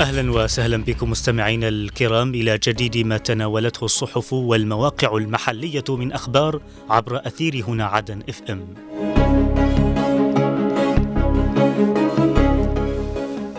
أهلا 0.00 0.32
وسهلا 0.32 0.76
بكم 0.76 1.10
مستمعينا 1.10 1.68
الكرام 1.68 2.34
إلى 2.34 2.58
جديد 2.58 2.96
ما 2.96 3.18
تناولته 3.18 3.84
الصحف 3.84 4.32
والمواقع 4.32 5.16
المحلية 5.16 5.84
من 5.88 6.12
أخبار 6.12 6.60
عبر 6.90 7.26
أثير 7.26 7.64
هنا 7.68 7.84
عدن 7.84 8.22
إف 8.28 8.42
إم. 8.50 8.74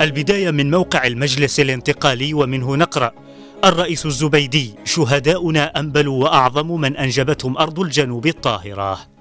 البداية 0.02 0.52
من 0.52 0.72
موقع 0.72 1.08
المجلس 1.08 1.60
الانتقالي 1.60 2.34
ومنه 2.34 2.76
نقرأ 2.76 3.12
الرئيس 3.66 4.06
الزبيدي 4.06 4.74
شهداؤنا 4.86 5.80
أنبلوا 5.80 6.24
وأعظم 6.24 6.82
من 6.82 6.98
أنجبتهم 6.98 7.58
أرض 7.58 7.80
الجنوب 7.80 8.28
الطاهرة. 8.28 9.19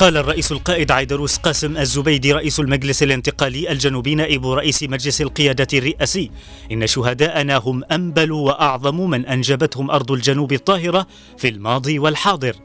قال 0.00 0.16
الرئيس 0.16 0.52
القائد 0.52 0.90
عيدروس 0.90 1.36
قاسم 1.36 1.76
الزبيدي 1.76 2.32
رئيس 2.32 2.60
المجلس 2.60 3.02
الانتقالي 3.02 3.72
الجنوبي 3.72 4.14
نائب 4.14 4.46
رئيس 4.46 4.82
مجلس 4.82 5.20
القيادة 5.20 5.78
الرئاسي. 5.78 6.30
إن 6.72 6.86
شهداءنا 6.86 7.56
هم 7.56 7.84
أنبل 7.84 8.32
وأعظم 8.32 9.10
من 9.10 9.26
أنجبتهم 9.26 9.90
أرض 9.90 10.12
الجنوب 10.12 10.52
الطاهرة 10.52 11.06
في 11.38 11.48
الماضي 11.48 11.98
والحاضر. 11.98 12.56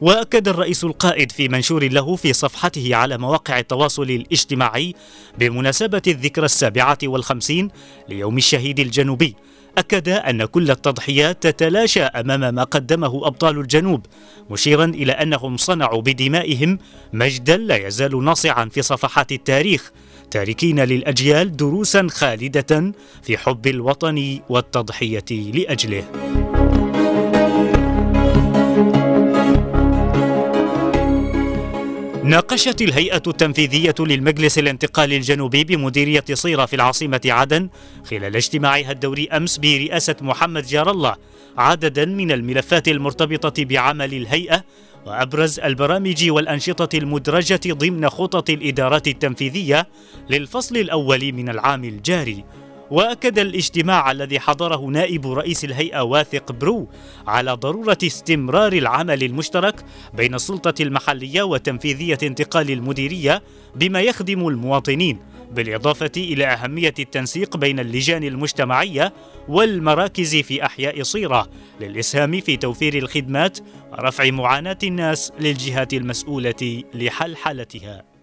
وأكد 0.00 0.48
الرئيس 0.48 0.84
القائد 0.84 1.32
في 1.32 1.48
منشور 1.48 1.88
له 1.88 2.16
في 2.16 2.32
صفحته 2.32 2.94
على 2.94 3.18
مواقع 3.18 3.58
التواصل 3.58 4.02
الاجتماعي 4.02 4.94
بمناسبة 5.38 6.02
الذكرى 6.06 6.44
السابعة 6.44 6.98
والخمسين 7.02 7.70
ليوم 8.08 8.38
الشهيد 8.38 8.80
الجنوبي. 8.80 9.36
أكد 9.78 10.08
أن 10.08 10.44
كل 10.44 10.70
التضحيات 10.70 11.42
تتلاشى 11.42 12.02
أمام 12.02 12.54
ما 12.54 12.64
قدمه 12.64 13.26
أبطال 13.26 13.58
الجنوب 13.58 14.06
مشيرا 14.50 14.84
إلى 14.84 15.12
أنهم 15.12 15.56
صنعوا 15.56 16.02
بدمائهم 16.02 16.78
مجدا 17.12 17.56
لا 17.56 17.86
يزال 17.86 18.24
ناصعا 18.24 18.64
في 18.64 18.82
صفحات 18.82 19.32
التاريخ 19.32 19.92
تاركين 20.30 20.80
للأجيال 20.80 21.56
دروسا 21.56 22.06
خالدة 22.10 22.92
في 23.22 23.38
حب 23.38 23.66
الوطن 23.66 24.40
والتضحية 24.48 25.24
لأجله. 25.30 26.04
ناقشت 32.26 32.82
الهيئة 32.82 33.22
التنفيذية 33.26 33.94
للمجلس 33.98 34.58
الانتقالي 34.58 35.16
الجنوبي 35.16 35.64
بمديرية 35.64 36.24
صيرة 36.32 36.66
في 36.66 36.76
العاصمة 36.76 37.20
عدن 37.24 37.68
خلال 38.10 38.36
اجتماعها 38.36 38.92
الدوري 38.92 39.28
أمس 39.28 39.58
برئاسة 39.58 40.16
محمد 40.20 40.66
جار 40.66 40.90
الله 40.90 41.16
عددا 41.58 42.04
من 42.04 42.32
الملفات 42.32 42.88
المرتبطة 42.88 43.64
بعمل 43.64 44.14
الهيئة 44.14 44.64
وأبرز 45.06 45.60
البرامج 45.60 46.30
والأنشطة 46.30 46.98
المدرجة 46.98 47.60
ضمن 47.66 48.08
خطط 48.08 48.50
الإدارات 48.50 49.08
التنفيذية 49.08 49.88
للفصل 50.30 50.76
الأول 50.76 51.32
من 51.32 51.48
العام 51.48 51.84
الجاري. 51.84 52.44
وأكد 52.90 53.38
الاجتماع 53.38 54.10
الذي 54.10 54.40
حضره 54.40 54.86
نائب 54.86 55.26
رئيس 55.26 55.64
الهيئة 55.64 56.00
واثق 56.00 56.52
برو 56.52 56.88
على 57.26 57.52
ضرورة 57.52 57.98
استمرار 58.04 58.72
العمل 58.72 59.22
المشترك 59.22 59.84
بين 60.14 60.34
السلطة 60.34 60.82
المحلية 60.82 61.42
وتنفيذية 61.42 62.18
انتقال 62.22 62.70
المديرية 62.70 63.42
بما 63.76 64.00
يخدم 64.00 64.48
المواطنين 64.48 65.18
بالإضافة 65.52 66.10
إلى 66.16 66.46
أهمية 66.46 66.94
التنسيق 66.98 67.56
بين 67.56 67.80
اللجان 67.80 68.24
المجتمعية 68.24 69.12
والمراكز 69.48 70.36
في 70.36 70.64
أحياء 70.66 71.02
صيرة 71.02 71.48
للإسهام 71.80 72.40
في 72.40 72.56
توفير 72.56 72.94
الخدمات 72.98 73.58
ورفع 73.92 74.30
معاناة 74.30 74.78
الناس 74.82 75.32
للجهات 75.40 75.94
المسؤولة 75.94 76.82
لحلحلتها 76.94 78.15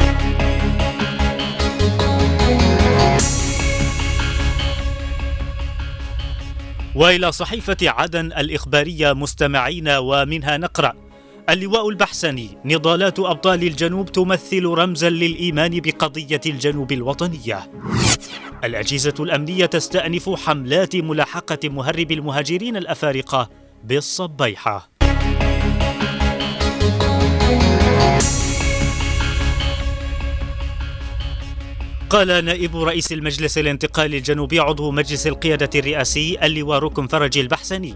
وإلى 6.96 7.32
صحيفة 7.32 7.78
عدن 7.82 8.26
الإخبارية 8.26 9.14
مستمعين 9.14 9.90
ومنها 9.90 10.58
نقرأ 10.58 10.94
اللواء 11.50 11.90
البحسني 11.90 12.58
نضالات 12.66 13.20
أبطال 13.20 13.64
الجنوب 13.64 14.12
تمثل 14.12 14.66
رمزا 14.66 15.10
للإيمان 15.10 15.80
بقضية 15.80 16.42
الجنوب 16.46 16.92
الوطنية. 16.92 17.72
الأجهزة 18.64 19.14
الأمنية 19.20 19.66
تستأنف 19.66 20.30
حملات 20.30 20.96
ملاحقة 20.96 21.70
مهرب 21.70 22.12
المهاجرين 22.12 22.78
الأفارقة 22.78 23.50
بالصبيحة. 23.84 24.90
قال 32.14 32.46
نائب 32.46 32.78
رئيس 32.78 33.12
المجلس 33.12 33.58
الانتقالي 33.58 34.18
الجنوبي 34.18 34.60
عضو 34.60 34.92
مجلس 34.92 35.28
القيادة 35.28 35.70
الرئاسي 35.76 36.38
اللواء 36.44 36.80
ركن 36.80 37.08
فرج 37.08 37.38
البحسني. 37.38 37.94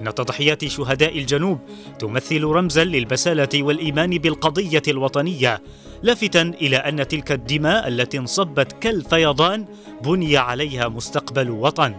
إن 0.00 0.14
تضحيات 0.14 0.64
شهداء 0.64 1.18
الجنوب 1.18 1.58
تمثل 1.98 2.44
رمزا 2.44 2.84
للبسالة 2.84 3.48
والإيمان 3.54 4.10
بالقضية 4.10 4.82
الوطنية 4.88 5.62
لافتا 6.02 6.42
إلى 6.42 6.76
أن 6.76 7.08
تلك 7.08 7.32
الدماء 7.32 7.88
التي 7.88 8.18
انصبت 8.18 8.72
كالفيضان 8.72 9.66
بني 10.04 10.36
عليها 10.36 10.88
مستقبل 10.88 11.50
وطن. 11.50 11.94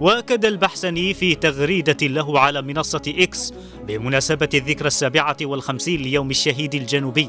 وأكد 0.00 0.44
البحسني 0.44 1.14
في 1.14 1.34
تغريدة 1.34 2.06
له 2.06 2.40
على 2.40 2.62
منصة 2.62 3.02
إكس 3.18 3.54
بمناسبة 3.88 4.48
الذكرى 4.54 4.86
السابعة 4.86 5.36
والخمسين 5.42 6.02
ليوم 6.02 6.30
الشهيد 6.30 6.74
الجنوبي 6.74 7.28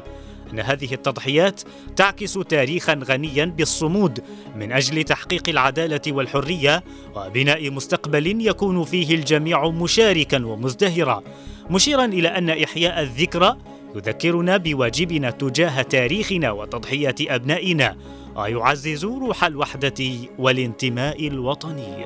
إن 0.52 0.60
هذه 0.60 0.94
التضحيات 0.94 1.60
تعكس 1.96 2.34
تاريخا 2.34 3.00
غنيا 3.04 3.44
بالصمود 3.44 4.20
من 4.56 4.72
أجل 4.72 5.04
تحقيق 5.04 5.48
العدالة 5.48 6.00
والحرية 6.08 6.84
وبناء 7.16 7.70
مستقبل 7.70 8.46
يكون 8.46 8.84
فيه 8.84 9.14
الجميع 9.14 9.68
مشاركا 9.68 10.46
ومزدهرا. 10.46 11.22
مشيرا 11.70 12.04
إلى 12.04 12.28
أن 12.28 12.50
إحياء 12.50 13.02
الذكرى 13.02 13.56
يذكرنا 13.94 14.56
بواجبنا 14.56 15.30
تجاه 15.30 15.82
تاريخنا 15.82 16.50
وتضحيات 16.50 17.20
أبنائنا 17.20 17.96
ويعزز 18.36 19.04
روح 19.04 19.44
الوحدة 19.44 20.04
والانتماء 20.38 21.28
الوطني. 21.28 22.04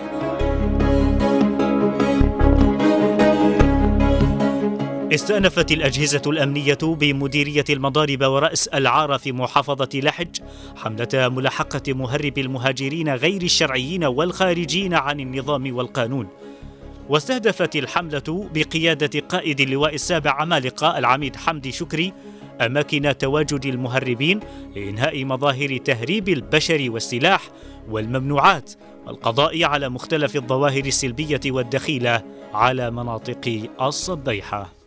استأنفت 5.14 5.72
الأجهزة 5.72 6.22
الأمنية 6.26 6.78
بمديرية 6.82 7.64
المضارب 7.70 8.22
ورأس 8.22 8.68
العار 8.68 9.18
في 9.18 9.32
محافظة 9.32 9.88
لحج 9.94 10.36
حملة 10.76 11.08
ملاحقة 11.14 11.92
مهرب 11.92 12.38
المهاجرين 12.38 13.14
غير 13.14 13.42
الشرعيين 13.42 14.04
والخارجين 14.04 14.94
عن 14.94 15.20
النظام 15.20 15.76
والقانون. 15.76 16.28
واستهدفت 17.08 17.76
الحملة 17.76 18.48
بقيادة 18.54 19.20
قائد 19.20 19.60
اللواء 19.60 19.94
السابع 19.94 20.30
عمالقة 20.30 20.98
العميد 20.98 21.36
حمدي 21.36 21.72
شكري 21.72 22.12
أماكن 22.60 23.18
تواجد 23.18 23.66
المهربين 23.66 24.40
لإنهاء 24.76 25.24
مظاهر 25.24 25.76
تهريب 25.76 26.28
البشر 26.28 26.86
والسلاح 26.90 27.42
والممنوعات 27.90 28.72
والقضاء 29.06 29.64
على 29.64 29.88
مختلف 29.88 30.36
الظواهر 30.36 30.84
السلبية 30.84 31.40
والدخيلة 31.46 32.22
على 32.54 32.90
مناطق 32.90 33.68
الصبيحة. 33.80 34.81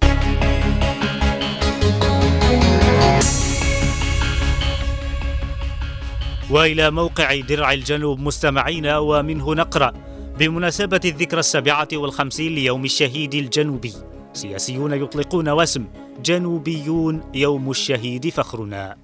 وإلى 6.50 6.92
موقع 6.92 7.40
درع 7.40 7.74
الجنوب 7.74 8.20
مستمعين 8.20 8.88
ومنه 8.88 9.54
نقرأ. 9.54 9.94
بمناسبة 10.40 11.02
الذكرى 11.06 11.40
السابعه 11.40 11.88
والخمسين 11.94 12.56
ليوم 12.56 12.86
الشهيد 12.86 13.34
الجنوبي 13.34 13.94
سياسيون 14.34 14.94
يطلقون 14.94 15.50
وسم 15.50 15.86
جنوبيون 16.24 17.22
يوم 17.34 17.72
الشهيد 17.72 18.30
فخرنا. 18.30 18.98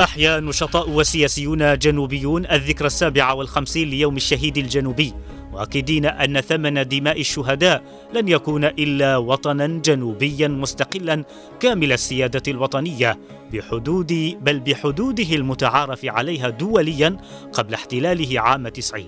أحيا 0.00 0.40
نشطاء 0.40 0.90
وسياسيون 0.90 1.78
جنوبيون 1.78 2.46
الذكرى 2.46 2.86
السابعة 2.86 3.34
والخمسين 3.34 3.90
ليوم 3.90 4.16
الشهيد 4.16 4.58
الجنوبي. 4.58 5.14
مؤكدين 5.52 6.06
أن 6.06 6.40
ثمن 6.40 6.88
دماء 6.88 7.20
الشهداء 7.20 7.82
لن 8.14 8.28
يكون 8.28 8.64
إلا 8.64 9.16
وطنا 9.16 9.66
جنوبيا 9.66 10.48
مستقلا 10.48 11.24
كامل 11.60 11.92
السيادة 11.92 12.42
الوطنية 12.48 13.18
بحدود 13.52 14.36
بل 14.40 14.60
بحدوده 14.60 15.34
المتعارف 15.36 16.04
عليها 16.04 16.48
دوليا 16.48 17.16
قبل 17.52 17.74
احتلاله 17.74 18.40
عام 18.40 18.68
90 18.68 19.04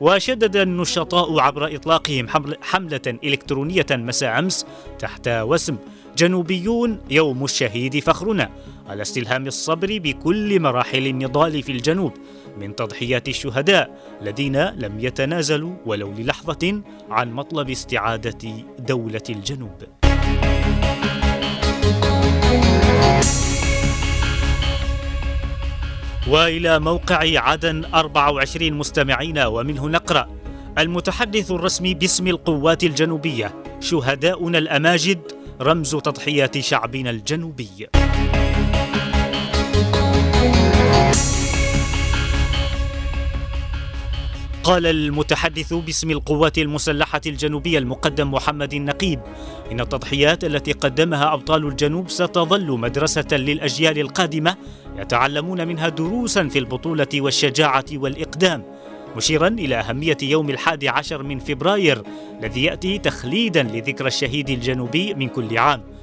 وشدد 0.00 0.56
النشطاء 0.56 1.40
عبر 1.40 1.76
إطلاقهم 1.76 2.26
حملة 2.62 3.18
إلكترونية 3.24 3.86
مساء 3.90 4.38
أمس 4.38 4.66
تحت 4.98 5.28
وسم 5.28 5.76
جنوبيون 6.16 6.98
يوم 7.10 7.44
الشهيد 7.44 7.98
فخرنا 7.98 8.50
على 8.88 9.02
استلهام 9.02 9.46
الصبر 9.46 9.98
بكل 9.98 10.60
مراحل 10.60 11.06
النضال 11.06 11.62
في 11.62 11.72
الجنوب. 11.72 12.12
من 12.56 12.76
تضحيات 12.76 13.28
الشهداء 13.28 13.90
الذين 14.22 14.56
لم 14.56 15.00
يتنازلوا 15.00 15.74
ولو 15.86 16.12
للحظة 16.12 16.82
عن 17.10 17.32
مطلب 17.32 17.70
استعادة 17.70 18.64
دولة 18.78 19.22
الجنوب. 19.30 19.82
وإلى 26.28 26.78
موقع 26.80 27.40
عدن 27.40 27.84
24 27.84 28.72
مستمعين 28.72 29.38
ومنه 29.38 29.88
نقرأ 29.88 30.28
المتحدث 30.78 31.50
الرسمي 31.50 31.94
باسم 31.94 32.26
القوات 32.28 32.84
الجنوبية 32.84 33.54
شهداؤنا 33.80 34.58
الأماجد 34.58 35.20
رمز 35.60 35.96
تضحيات 35.96 36.58
شعبنا 36.58 37.10
الجنوبي 37.10 37.88
قال 44.66 44.86
المتحدث 44.86 45.74
باسم 45.74 46.10
القوات 46.10 46.58
المسلحة 46.58 47.20
الجنوبية 47.26 47.78
المقدم 47.78 48.30
محمد 48.30 48.74
النقيب 48.74 49.20
إن 49.72 49.80
التضحيات 49.80 50.44
التي 50.44 50.72
قدمها 50.72 51.34
أبطال 51.34 51.66
الجنوب 51.66 52.10
ستظل 52.10 52.78
مدرسة 52.78 53.26
للأجيال 53.32 53.98
القادمة 53.98 54.56
يتعلمون 54.98 55.68
منها 55.68 55.88
دروسا 55.88 56.48
في 56.48 56.58
البطولة 56.58 57.06
والشجاعة 57.14 57.84
والإقدام 57.92 58.62
مشيرا 59.16 59.48
إلى 59.48 59.74
أهمية 59.76 60.18
يوم 60.22 60.50
الحادي 60.50 60.88
عشر 60.88 61.22
من 61.22 61.38
فبراير 61.38 62.02
الذي 62.40 62.64
يأتي 62.64 62.98
تخليدا 62.98 63.62
لذكرى 63.62 64.08
الشهيد 64.08 64.50
الجنوبي 64.50 65.14
من 65.14 65.28
كل 65.28 65.58
عام. 65.58 65.95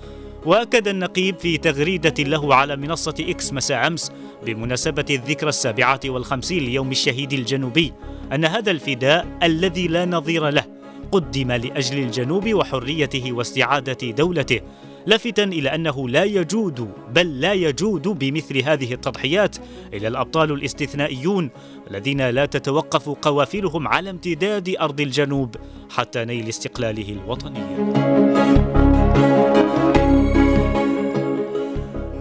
واكد 0.46 0.88
النقيب 0.88 1.40
في 1.40 1.58
تغريدة 1.58 2.24
له 2.24 2.56
على 2.56 2.76
منصة 2.76 3.16
إكس 3.20 3.54
مساء 3.54 3.88
أمس 3.88 4.12
بمناسبة 4.46 5.06
الذكرى 5.10 5.50
السابعة 5.50 6.00
والخمسين 6.06 6.64
ليوم 6.64 6.92
الشهيد 6.92 7.34
الجنوبي 7.34 7.94
أن 8.34 8.46
هذا 8.46 8.72
الفداء 8.72 9.28
الذي 9.44 9.88
لا 9.88 10.06
نظير 10.06 10.50
له 10.50 10.66
قدم 11.12 11.52
لأجل 11.52 12.00
الجنوب 12.00 12.54
وحريته 12.54 13.34
واستعادة 13.34 14.12
دولته 14.12 14.62
لافتا 15.06 15.44
إلى 15.44 15.76
أنه 15.76 16.10
لا 16.10 16.24
يجود 16.24 16.90
بل 17.16 17.42
لا 17.42 17.54
يجود 17.54 18.08
بمثل 18.08 18.58
هذه 18.58 18.94
التضحيات 18.94 19.56
الا 19.94 20.08
الأبطال 20.08 20.52
الاستثنائيون 20.52 21.50
الذين 21.92 22.30
لا 22.30 22.46
تتوقف 22.46 23.10
قوافلهم 23.10 23.88
على 23.88 24.10
امتداد 24.10 24.76
أرض 24.80 25.02
الجنوب 25.02 25.56
حتى 25.90 26.26
نيل 26.26 26.50
استقلاله 26.50 27.10
الوطني. 27.10 28.83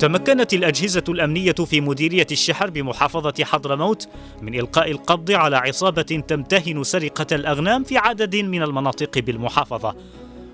تمكنت 0.02 0.54
الأجهزة 0.54 1.04
الأمنية 1.08 1.52
في 1.52 1.80
مديرية 1.80 2.26
الشحر 2.32 2.70
بمحافظة 2.70 3.44
حضرموت 3.44 4.08
من 4.42 4.54
إلقاء 4.54 4.90
القبض 4.90 5.30
على 5.30 5.56
عصابة 5.56 6.02
تمتهن 6.02 6.84
سرقة 6.84 7.26
الأغنام 7.32 7.84
في 7.84 7.98
عدد 7.98 8.36
من 8.36 8.62
المناطق 8.62 9.18
بالمحافظة. 9.18 9.96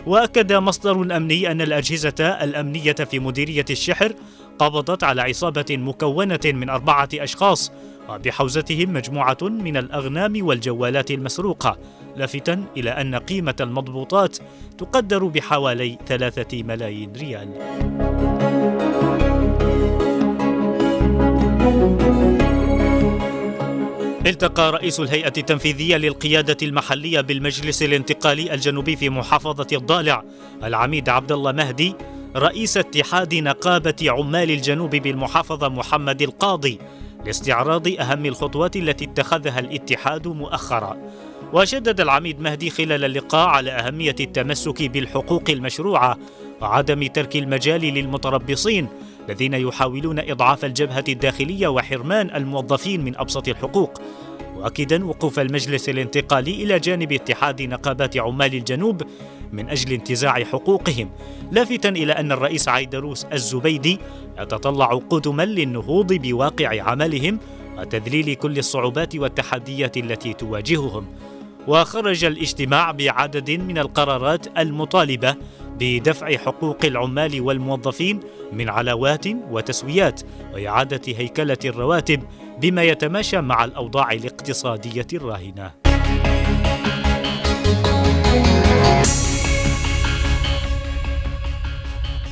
وأكد 0.07 0.53
مصدر 0.53 1.17
أمني 1.17 1.51
أن 1.51 1.61
الأجهزة 1.61 2.21
الأمنية 2.21 2.93
في 2.93 3.19
مديرية 3.19 3.65
الشحر 3.71 4.13
قبضت 4.59 5.05
على 5.05 5.23
عصابة 5.23 5.67
مكونة 5.71 6.41
من 6.45 6.69
أربعة 6.69 7.09
أشخاص 7.15 7.73
وبحوزتهم 8.09 8.93
مجموعة 8.93 9.39
من 9.43 9.77
الأغنام 9.77 10.47
والجوالات 10.47 11.11
المسروقة 11.11 11.79
لافتا 12.17 12.65
إلى 12.77 12.91
أن 12.91 13.15
قيمة 13.15 13.57
المضبوطات 13.61 14.39
تقدر 14.79 15.25
بحوالي 15.25 15.99
ثلاثة 16.07 16.63
ملايين 16.63 17.13
ريال 17.13 17.49
التقى 24.29 24.73
رئيس 24.73 25.01
الهيئة 25.01 25.33
التنفيذية 25.39 25.97
للقيادة 25.97 26.57
المحلية 26.63 27.21
بالمجلس 27.21 27.83
الانتقالي 27.83 28.55
الجنوبي 28.55 28.97
في 28.97 29.11
محافظة 29.11 29.67
الضالع 29.73 30.25
العميد 30.65 31.09
عبد 31.09 31.33
الله 31.33 31.53
مهدي 31.53 31.95
رئيس 32.37 32.77
اتحاد 32.77 33.35
نقابة 33.35 33.95
عمال 34.03 34.51
الجنوب 34.51 34.91
بالمحافظة 34.91 35.69
محمد 35.69 36.23
القاضي 36.23 36.79
لاستعراض 37.27 37.89
أهم 37.89 38.27
الخطوات 38.27 38.77
التي 38.77 39.05
اتخذها 39.05 39.59
الاتحاد 39.59 40.29
مؤخرا. 40.29 40.97
وشدد 41.53 42.01
العميد 42.01 42.41
مهدي 42.41 42.71
خلال 42.71 43.05
اللقاء 43.05 43.49
على 43.49 43.71
أهمية 43.71 44.17
التمسك 44.21 44.83
بالحقوق 44.83 45.45
المشروعة 45.51 46.19
وعدم 46.61 47.07
ترك 47.07 47.37
المجال 47.37 47.81
للمتربصين 47.81 48.89
الذين 49.29 49.55
يحاولون 49.55 50.19
إضعاف 50.19 50.65
الجبهة 50.65 51.05
الداخلية 51.09 51.69
وحرمان 51.69 52.31
الموظفين 52.35 53.05
من 53.05 53.17
أبسط 53.17 53.49
الحقوق 53.49 54.01
مؤكدا 54.55 55.05
وقوف 55.05 55.39
المجلس 55.39 55.89
الانتقالي 55.89 56.51
إلى 56.51 56.79
جانب 56.79 57.13
اتحاد 57.13 57.63
نقابات 57.63 58.17
عمال 58.17 58.55
الجنوب 58.55 59.03
من 59.53 59.69
أجل 59.69 59.93
انتزاع 59.93 60.45
حقوقهم. 60.45 61.11
لافتا 61.53 61.89
إلى 61.89 62.13
أن 62.13 62.33
الرئيس 62.33 62.69
عيدروس 62.69 63.25
الزبيدي 63.25 63.99
يتطلع 64.41 64.87
قدما 64.87 65.43
للنهوض 65.43 66.13
بواقع 66.13 66.83
عملهم 66.83 67.39
وتذليل 67.79 68.35
كل 68.35 68.59
الصعوبات 68.59 69.17
والتحديات 69.17 69.97
التي 69.97 70.33
تواجههم. 70.33 71.07
وخرج 71.69 72.25
الاجتماع 72.25 72.91
بعدد 72.91 73.51
من 73.51 73.79
القرارات 73.79 74.59
المطالبة 74.59 75.37
بدفع 75.81 76.37
حقوق 76.37 76.85
العمال 76.85 77.41
والموظفين 77.41 78.21
من 78.53 78.69
علاوات 78.69 79.27
وتسويات 79.27 80.21
وإعادة 80.55 81.01
هيكلة 81.07 81.59
الرواتب 81.65 82.23
بما 82.61 82.83
يتماشى 82.83 83.41
مع 83.41 83.65
الأوضاع 83.65 84.13
الاقتصادية 84.13 85.07
الراهنة. 85.13 85.73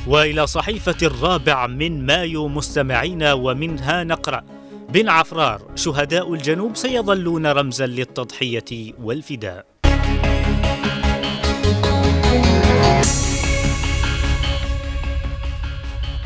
وإلى 0.07 0.47
صحيفة 0.47 0.95
الرابع 1.03 1.67
من 1.67 2.05
مايو 2.05 2.47
مستمعين 2.47 3.23
ومنها 3.23 4.03
نقرأ 4.03 4.43
بن 4.89 5.09
عفرار 5.09 5.61
شهداء 5.75 6.33
الجنوب 6.33 6.75
سيظلون 6.75 7.47
رمزا 7.47 7.85
للتضحية 7.85 8.93
والفداء. 9.03 9.65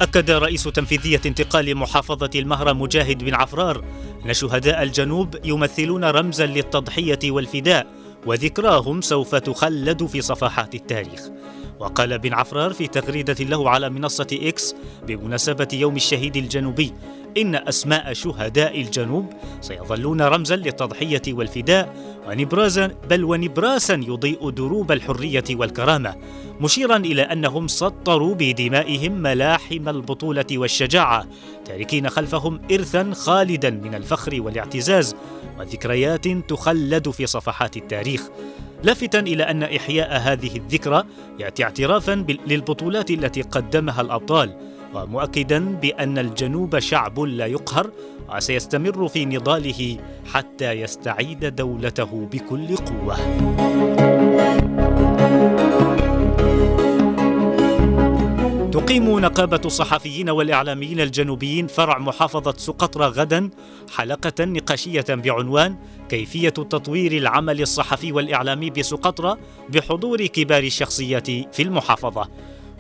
أكد 0.02 0.32
رئيس 0.32 0.64
تنفيذية 0.64 1.22
انتقال 1.26 1.76
محافظة 1.76 2.30
المهرة 2.36 2.74
مجاهد 2.74 3.24
بن 3.24 3.34
عفرار 3.34 3.84
أن 4.26 4.34
شهداء 4.34 4.84
الجنوب 4.84 5.36
يمثلون 5.46 6.06
رمزا 6.06 6.46
للتضحية 6.46 7.20
والفداء 7.26 7.88
وذكراهم 8.26 9.02
سوف 9.02 9.36
تخلد 9.36 10.06
في 10.06 10.22
صفحات 10.22 10.76
التاريخ. 10.76 11.22
وقال 11.80 12.20
بن 12.20 12.34
عفرار 12.34 12.74
في 12.74 12.88
تغريدة 12.88 13.46
له 13.46 13.70
على 13.70 13.90
منصة 13.90 14.28
إكس 14.32 14.76
بمناسبة 15.08 15.68
يوم 15.74 15.96
الشهيد 15.96 16.38
الجنوبي 16.38 16.94
إن 17.38 17.56
أسماء 17.56 18.14
شهداء 18.14 18.82
الجنوب 18.82 19.34
سيظلون 19.62 20.22
رمزا 20.22 20.56
للتضحية 20.56 21.22
والفداء 21.28 21.96
ونبرازا 22.28 22.88
بل 23.10 23.24
ونبراسا 23.24 23.94
يضيء 23.94 24.50
دروب 24.50 24.92
الحرية 24.92 25.44
والكرامة. 25.52 26.16
مشيرا 26.62 26.98
إلى 26.98 27.22
أنهم 27.22 27.68
سطروا 27.68 28.36
بدمائهم 28.36 29.12
ملاحم 29.12 29.90
البطولة 29.90 30.46
والشجاعة 30.52 31.26
تاركين 31.66 32.10
خلفهم 32.10 32.62
إرثا 32.72 33.12
خالدا 33.14 33.70
من 33.70 33.96
الفخر 33.96 34.42
والاعتزاز 34.42 35.16
وذكريات 35.60 36.28
تخلد 36.28 37.10
في 37.10 37.26
صفحات 37.26 37.78
التاريخ. 37.78 38.30
لافتا 38.84 39.20
إلى 39.20 39.44
أن 39.44 39.64
إحياء 39.64 40.18
هذه 40.20 40.56
الذكرى 40.56 41.04
يأتي 41.40 41.64
اعترافا 41.64 42.26
للبطولات 42.48 43.12
التي 43.12 43.42
قدمها 43.42 44.02
الأبطال 44.02 44.58
ومؤكدا 44.94 45.60
بأن 45.60 46.18
الجنوب 46.18 46.80
شعب 46.80 47.20
لا 47.20 47.46
يقهر 47.46 47.92
وسيستمر 48.36 49.08
في 49.08 49.26
نضاله 49.26 49.98
حتى 50.34 50.72
يستعيد 50.72 51.56
دولته 51.56 52.28
بكل 52.32 52.76
قوة. 52.76 53.18
تقيم 58.72 59.20
نقابة 59.20 59.62
الصحفيين 59.66 60.30
والإعلاميين 60.30 61.00
الجنوبيين 61.02 61.68
فرع 61.68 61.98
محافظة 61.98 62.54
سقطرى 62.58 63.06
غدا 63.06 63.50
حلقة 63.96 64.46
نقاشية 64.46 65.06
بعنوان 65.10 65.76
كيفية 66.10 66.50
تطوير 66.50 67.12
العمل 67.12 67.62
الصحفي 67.62 68.12
والإعلامي 68.12 68.70
بسقطرى 68.70 69.38
بحضور 69.70 70.26
كبار 70.26 70.64
الشخصيات 70.64 71.28
في 71.28 71.62
المحافظة. 71.62 72.28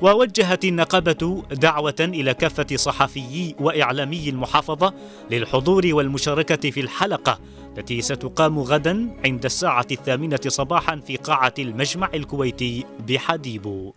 ووجهت 0.01 0.65
النقابة 0.65 1.43
دعوة 1.51 1.95
إلى 1.99 2.33
كافة 2.33 2.75
صحفيي 2.75 3.55
وإعلامي 3.59 4.29
المحافظة 4.29 4.93
للحضور 5.31 5.83
والمشاركة 5.91 6.71
في 6.71 6.79
الحلقة 6.79 7.39
التي 7.77 8.01
ستقام 8.01 8.59
غدا 8.59 9.17
عند 9.25 9.45
الساعة 9.45 9.87
الثامنة 9.91 10.39
صباحا 10.47 10.95
في 10.95 11.15
قاعة 11.15 11.53
المجمع 11.59 12.09
الكويتي 12.13 12.85
بحديبو. 13.07 13.93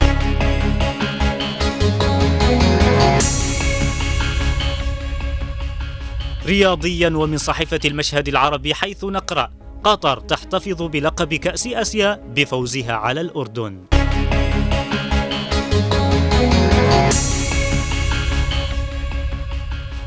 رياضيا 6.47 7.09
ومن 7.09 7.39
صحيفة 7.39 7.81
المشهد 7.85 8.29
العربي 8.29 8.75
حيث 8.75 9.05
نقرأ 9.05 9.51
قطر 9.85 10.21
تحتفظ 10.21 10.83
بلقب 10.83 11.35
كأس 11.35 11.67
آسيا 11.67 12.21
بفوزها 12.37 12.93
على 12.93 13.21
الأردن. 13.21 13.85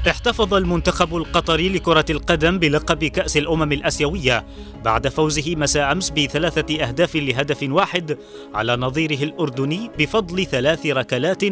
احتفظ 0.07 0.53
المنتخب 0.53 1.15
القطري 1.15 1.69
لكرة 1.69 2.05
القدم 2.09 2.59
بلقب 2.59 3.05
كأس 3.05 3.37
الأمم 3.37 3.71
الآسيوية 3.71 4.45
بعد 4.85 5.07
فوزه 5.07 5.55
مساء 5.55 5.91
أمس 5.91 6.09
بثلاثة 6.09 6.83
أهداف 6.83 7.15
لهدف 7.15 7.63
واحد 7.63 8.17
على 8.53 8.75
نظيره 8.75 9.23
الأردني 9.23 9.91
بفضل 9.99 10.45
ثلاث 10.45 10.85
ركلات 10.85 11.43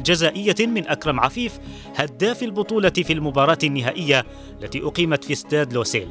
جزائية 0.00 0.66
من 0.66 0.88
أكرم 0.88 1.20
عفيف 1.20 1.58
هداف 1.96 2.42
البطولة 2.42 2.90
في 2.90 3.12
المباراة 3.12 3.58
النهائية 3.64 4.24
التي 4.62 4.82
أقيمت 4.82 5.24
في 5.24 5.32
استاد 5.32 5.72
لوسيل 5.72 6.08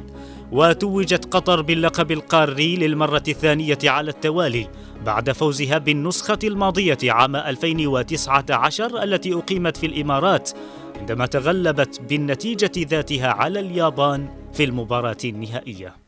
وتوجت 0.52 1.34
قطر 1.34 1.62
باللقب 1.62 2.12
القاري 2.12 2.76
للمرة 2.76 3.22
الثانية 3.28 3.78
على 3.84 4.10
التوالي 4.10 4.68
بعد 5.06 5.32
فوزها 5.32 5.78
بالنسخة 5.78 6.38
الماضية 6.44 6.98
عام 7.04 7.36
2019 7.36 9.02
التي 9.02 9.34
أقيمت 9.34 9.76
في 9.76 9.86
الإمارات 9.86 10.50
عندما 10.96 11.26
تغلبت 11.26 12.00
بالنتيجة 12.00 12.72
ذاتها 12.78 13.28
على 13.28 13.60
اليابان 13.60 14.28
في 14.52 14.64
المباراة 14.64 15.16
النهائية. 15.24 16.07